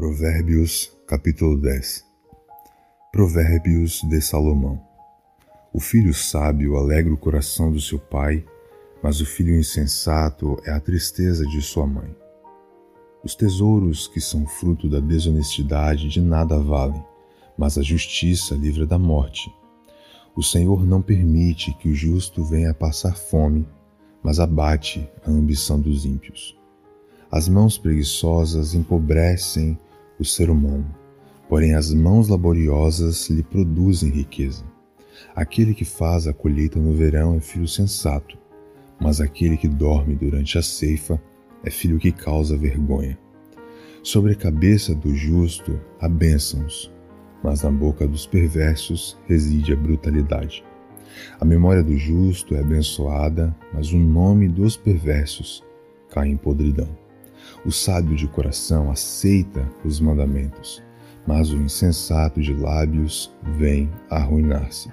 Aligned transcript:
Provérbios, 0.00 0.90
capítulo 1.06 1.60
10 1.60 2.06
Provérbios 3.12 4.00
de 4.08 4.18
Salomão 4.22 4.80
O 5.74 5.78
filho 5.78 6.14
sábio 6.14 6.78
alegra 6.78 7.12
o 7.12 7.18
coração 7.18 7.70
do 7.70 7.78
seu 7.78 7.98
pai, 7.98 8.42
mas 9.02 9.20
o 9.20 9.26
filho 9.26 9.54
insensato 9.54 10.56
é 10.64 10.70
a 10.70 10.80
tristeza 10.80 11.44
de 11.44 11.60
sua 11.60 11.86
mãe. 11.86 12.16
Os 13.22 13.34
tesouros 13.34 14.08
que 14.08 14.22
são 14.22 14.46
fruto 14.46 14.88
da 14.88 15.00
desonestidade 15.00 16.08
de 16.08 16.22
nada 16.22 16.58
valem, 16.58 17.04
mas 17.54 17.76
a 17.76 17.82
justiça 17.82 18.54
livra 18.54 18.86
da 18.86 18.98
morte. 18.98 19.54
O 20.34 20.42
Senhor 20.42 20.82
não 20.86 21.02
permite 21.02 21.74
que 21.74 21.90
o 21.90 21.94
justo 21.94 22.42
venha 22.42 22.72
passar 22.72 23.14
fome, 23.14 23.68
mas 24.22 24.40
abate 24.40 25.06
a 25.26 25.30
ambição 25.30 25.78
dos 25.78 26.06
ímpios. 26.06 26.58
As 27.30 27.50
mãos 27.50 27.76
preguiçosas 27.76 28.74
empobrecem 28.74 29.78
o 30.20 30.24
ser 30.24 30.50
humano, 30.50 30.86
porém 31.48 31.74
as 31.74 31.92
mãos 31.94 32.28
laboriosas 32.28 33.30
lhe 33.30 33.42
produzem 33.42 34.10
riqueza. 34.10 34.62
Aquele 35.34 35.72
que 35.72 35.84
faz 35.84 36.26
a 36.26 36.32
colheita 36.32 36.78
no 36.78 36.92
verão 36.92 37.34
é 37.34 37.40
filho 37.40 37.66
sensato, 37.66 38.38
mas 39.00 39.20
aquele 39.20 39.56
que 39.56 39.66
dorme 39.66 40.14
durante 40.14 40.58
a 40.58 40.62
ceifa 40.62 41.20
é 41.64 41.70
filho 41.70 41.98
que 41.98 42.12
causa 42.12 42.56
vergonha. 42.56 43.18
Sobre 44.02 44.32
a 44.32 44.36
cabeça 44.36 44.94
do 44.94 45.14
justo 45.14 45.80
há 45.98 46.08
bênçãos, 46.08 46.92
mas 47.42 47.62
na 47.62 47.70
boca 47.70 48.06
dos 48.06 48.26
perversos 48.26 49.18
reside 49.26 49.72
a 49.72 49.76
brutalidade. 49.76 50.62
A 51.40 51.44
memória 51.44 51.82
do 51.82 51.96
justo 51.96 52.54
é 52.54 52.60
abençoada, 52.60 53.56
mas 53.72 53.90
o 53.92 53.98
nome 53.98 54.48
dos 54.48 54.76
perversos 54.76 55.64
cai 56.10 56.28
em 56.28 56.36
podridão. 56.36 56.88
O 57.64 57.70
sábio 57.70 58.16
de 58.16 58.26
coração 58.26 58.90
aceita 58.90 59.68
os 59.84 60.00
mandamentos, 60.00 60.82
mas 61.26 61.50
o 61.50 61.56
insensato 61.56 62.40
de 62.40 62.54
lábios 62.54 63.30
vem 63.58 63.90
arruinar-se. 64.08 64.90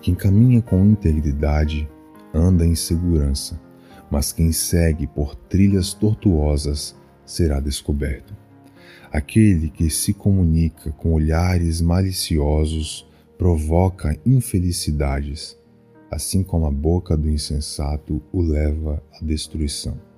Quem 0.00 0.14
caminha 0.14 0.62
com 0.62 0.82
integridade 0.86 1.86
anda 2.32 2.64
em 2.64 2.74
segurança, 2.74 3.60
mas 4.10 4.32
quem 4.32 4.52
segue 4.52 5.06
por 5.06 5.34
trilhas 5.34 5.92
tortuosas 5.92 6.96
será 7.26 7.60
descoberto. 7.60 8.34
Aquele 9.12 9.68
que 9.68 9.90
se 9.90 10.14
comunica 10.14 10.90
com 10.92 11.12
olhares 11.12 11.82
maliciosos 11.82 13.06
provoca 13.36 14.16
infelicidades, 14.24 15.58
assim 16.10 16.42
como 16.42 16.64
a 16.64 16.70
boca 16.70 17.18
do 17.18 17.28
insensato 17.28 18.22
o 18.32 18.40
leva 18.40 19.02
à 19.12 19.22
destruição. 19.22 20.11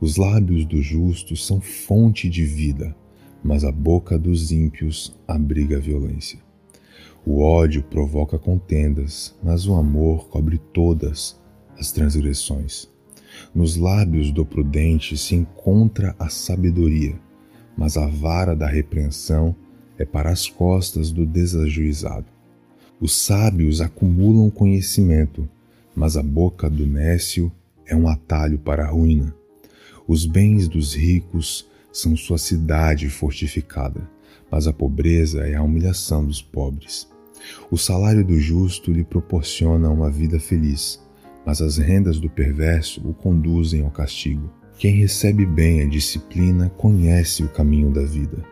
Os 0.00 0.16
lábios 0.16 0.64
do 0.64 0.80
justo 0.80 1.36
são 1.36 1.60
fonte 1.60 2.28
de 2.28 2.44
vida, 2.44 2.94
mas 3.42 3.64
a 3.64 3.72
boca 3.72 4.16
dos 4.16 4.52
ímpios 4.52 5.12
abriga 5.26 5.80
violência. 5.80 6.38
O 7.26 7.42
ódio 7.42 7.82
provoca 7.82 8.38
contendas, 8.38 9.34
mas 9.42 9.66
o 9.66 9.74
amor 9.74 10.28
cobre 10.28 10.58
todas 10.72 11.36
as 11.76 11.90
transgressões. 11.90 12.88
Nos 13.52 13.76
lábios 13.76 14.30
do 14.30 14.46
prudente 14.46 15.18
se 15.18 15.34
encontra 15.34 16.14
a 16.16 16.28
sabedoria, 16.28 17.18
mas 17.76 17.96
a 17.96 18.06
vara 18.06 18.54
da 18.54 18.68
repreensão 18.68 19.54
é 19.98 20.04
para 20.04 20.30
as 20.30 20.48
costas 20.48 21.10
do 21.10 21.26
desajuizado. 21.26 22.26
Os 23.00 23.16
sábios 23.16 23.80
acumulam 23.80 24.48
conhecimento, 24.48 25.48
mas 25.94 26.16
a 26.16 26.22
boca 26.22 26.70
do 26.70 26.86
nécio 26.86 27.50
é 27.84 27.96
um 27.96 28.08
atalho 28.08 28.60
para 28.60 28.84
a 28.84 28.90
ruína. 28.90 29.37
Os 30.08 30.24
bens 30.24 30.68
dos 30.68 30.94
ricos 30.94 31.68
são 31.92 32.16
sua 32.16 32.38
cidade 32.38 33.10
fortificada, 33.10 34.10
mas 34.50 34.66
a 34.66 34.72
pobreza 34.72 35.46
é 35.46 35.54
a 35.54 35.62
humilhação 35.62 36.24
dos 36.24 36.40
pobres. 36.40 37.06
O 37.70 37.76
salário 37.76 38.24
do 38.24 38.40
justo 38.40 38.90
lhe 38.90 39.04
proporciona 39.04 39.90
uma 39.90 40.10
vida 40.10 40.40
feliz, 40.40 40.98
mas 41.44 41.60
as 41.60 41.76
rendas 41.76 42.18
do 42.18 42.30
perverso 42.30 43.06
o 43.06 43.12
conduzem 43.12 43.82
ao 43.82 43.90
castigo. 43.90 44.50
Quem 44.78 44.94
recebe 44.94 45.44
bem 45.44 45.82
a 45.82 45.86
disciplina 45.86 46.70
conhece 46.70 47.42
o 47.42 47.48
caminho 47.50 47.92
da 47.92 48.02
vida, 48.02 48.42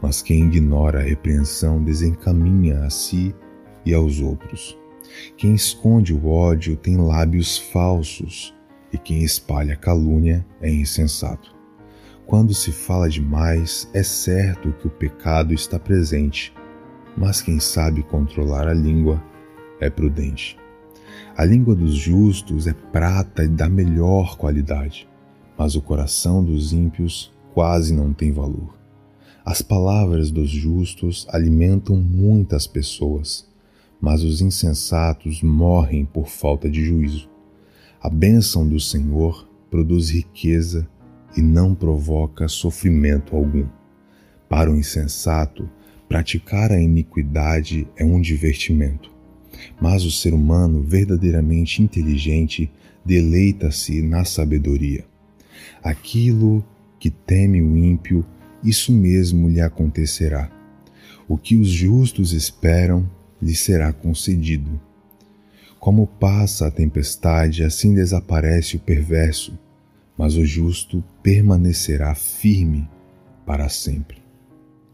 mas 0.00 0.22
quem 0.22 0.46
ignora 0.46 1.00
a 1.00 1.02
repreensão 1.02 1.84
desencaminha 1.84 2.82
a 2.82 2.88
si 2.88 3.34
e 3.84 3.92
aos 3.92 4.20
outros. 4.20 4.74
Quem 5.36 5.54
esconde 5.54 6.14
o 6.14 6.28
ódio 6.28 6.76
tem 6.76 6.96
lábios 6.96 7.58
falsos, 7.58 8.54
e 8.94 8.98
quem 8.98 9.24
espalha 9.24 9.74
calúnia 9.74 10.46
é 10.60 10.70
insensato. 10.70 11.52
Quando 12.26 12.54
se 12.54 12.70
fala 12.70 13.10
demais, 13.10 13.90
é 13.92 14.04
certo 14.04 14.72
que 14.72 14.86
o 14.86 14.90
pecado 14.90 15.52
está 15.52 15.80
presente, 15.80 16.54
mas 17.16 17.42
quem 17.42 17.58
sabe 17.58 18.04
controlar 18.04 18.68
a 18.68 18.72
língua 18.72 19.20
é 19.80 19.90
prudente. 19.90 20.56
A 21.36 21.44
língua 21.44 21.74
dos 21.74 21.94
justos 21.94 22.68
é 22.68 22.72
prata 22.72 23.42
e 23.42 23.48
da 23.48 23.68
melhor 23.68 24.36
qualidade, 24.36 25.08
mas 25.58 25.74
o 25.74 25.82
coração 25.82 26.42
dos 26.44 26.72
ímpios 26.72 27.32
quase 27.52 27.92
não 27.92 28.12
tem 28.12 28.30
valor. 28.30 28.78
As 29.44 29.60
palavras 29.60 30.30
dos 30.30 30.48
justos 30.48 31.26
alimentam 31.30 31.96
muitas 31.96 32.68
pessoas, 32.68 33.46
mas 34.00 34.22
os 34.22 34.40
insensatos 34.40 35.42
morrem 35.42 36.04
por 36.04 36.28
falta 36.28 36.70
de 36.70 36.84
juízo. 36.84 37.33
A 38.04 38.10
bênção 38.10 38.68
do 38.68 38.78
Senhor 38.78 39.48
produz 39.70 40.10
riqueza 40.10 40.86
e 41.34 41.40
não 41.40 41.74
provoca 41.74 42.48
sofrimento 42.48 43.34
algum. 43.34 43.66
Para 44.46 44.70
o 44.70 44.76
insensato, 44.76 45.66
praticar 46.06 46.70
a 46.70 46.78
iniquidade 46.78 47.88
é 47.96 48.04
um 48.04 48.20
divertimento, 48.20 49.10
mas 49.80 50.04
o 50.04 50.10
ser 50.10 50.34
humano 50.34 50.82
verdadeiramente 50.82 51.82
inteligente 51.82 52.70
deleita-se 53.02 54.02
na 54.02 54.22
sabedoria. 54.26 55.06
Aquilo 55.82 56.62
que 57.00 57.08
teme 57.08 57.62
o 57.62 57.74
ímpio, 57.74 58.22
isso 58.62 58.92
mesmo 58.92 59.48
lhe 59.48 59.62
acontecerá. 59.62 60.52
O 61.26 61.38
que 61.38 61.56
os 61.56 61.68
justos 61.68 62.34
esperam 62.34 63.08
lhe 63.40 63.56
será 63.56 63.94
concedido. 63.94 64.78
Como 65.84 66.06
passa 66.06 66.68
a 66.68 66.70
tempestade, 66.70 67.62
assim 67.62 67.92
desaparece 67.92 68.76
o 68.76 68.80
perverso, 68.80 69.52
mas 70.16 70.34
o 70.34 70.42
justo 70.42 71.04
permanecerá 71.22 72.14
firme 72.14 72.88
para 73.44 73.68
sempre. 73.68 74.16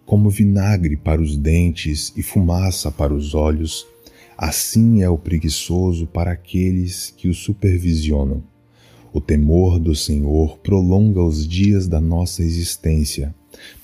Como 0.04 0.28
vinagre 0.28 0.96
para 0.96 1.22
os 1.22 1.36
dentes 1.36 2.12
e 2.16 2.24
fumaça 2.24 2.90
para 2.90 3.14
os 3.14 3.36
olhos, 3.36 3.86
assim 4.36 5.00
é 5.00 5.08
o 5.08 5.16
preguiçoso 5.16 6.08
para 6.08 6.32
aqueles 6.32 7.14
que 7.16 7.28
o 7.28 7.34
supervisionam. 7.34 8.42
O 9.12 9.20
temor 9.20 9.78
do 9.78 9.94
Senhor 9.94 10.58
prolonga 10.58 11.22
os 11.22 11.46
dias 11.46 11.86
da 11.86 12.00
nossa 12.00 12.42
existência, 12.42 13.32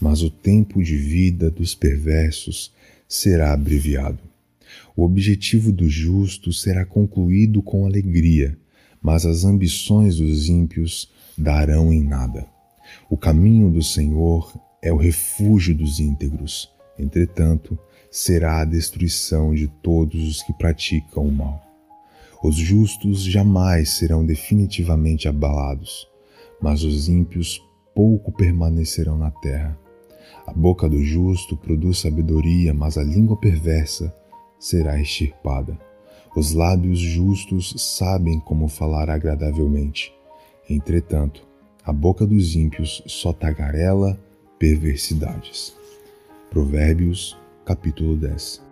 mas 0.00 0.24
o 0.24 0.28
tempo 0.28 0.82
de 0.82 0.96
vida 0.96 1.52
dos 1.52 1.72
perversos 1.72 2.74
será 3.06 3.52
abreviado. 3.52 4.18
O 4.96 5.04
objetivo 5.04 5.72
do 5.72 5.88
justo 5.88 6.52
será 6.52 6.84
concluído 6.84 7.62
com 7.62 7.84
alegria, 7.84 8.58
mas 9.00 9.24
as 9.26 9.44
ambições 9.44 10.16
dos 10.16 10.48
ímpios 10.48 11.10
darão 11.36 11.92
em 11.92 12.02
nada. 12.02 12.46
O 13.10 13.16
caminho 13.16 13.70
do 13.70 13.82
Senhor 13.82 14.52
é 14.82 14.92
o 14.92 14.96
refúgio 14.96 15.74
dos 15.74 16.00
íntegros, 16.00 16.70
entretanto, 16.98 17.78
será 18.10 18.60
a 18.60 18.64
destruição 18.64 19.54
de 19.54 19.68
todos 19.68 20.26
os 20.26 20.42
que 20.42 20.52
praticam 20.52 21.26
o 21.26 21.32
mal. 21.32 21.62
Os 22.42 22.56
justos 22.56 23.22
jamais 23.22 23.90
serão 23.90 24.24
definitivamente 24.24 25.28
abalados, 25.28 26.06
mas 26.60 26.82
os 26.82 27.08
ímpios 27.08 27.60
pouco 27.94 28.30
permanecerão 28.32 29.18
na 29.18 29.30
terra. 29.30 29.78
A 30.46 30.52
boca 30.52 30.88
do 30.88 31.02
justo 31.02 31.56
produz 31.56 31.98
sabedoria, 31.98 32.72
mas 32.72 32.96
a 32.96 33.02
língua 33.02 33.36
perversa 33.36 34.14
será 34.58 35.00
extirpada. 35.00 35.78
Os 36.34 36.52
lábios 36.52 36.98
justos 36.98 37.74
sabem 37.78 38.38
como 38.40 38.68
falar 38.68 39.08
agradavelmente. 39.08 40.12
Entretanto, 40.68 41.46
a 41.84 41.92
boca 41.92 42.26
dos 42.26 42.54
ímpios 42.54 43.02
só 43.06 43.32
tagarela 43.32 44.18
perversidades. 44.58 45.74
Provérbios, 46.50 47.38
capítulo 47.64 48.16
10. 48.16 48.62